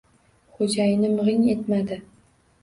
Xo`jayinim 0.61 1.19
g`ing 1.27 1.45
etmadi 1.53 2.01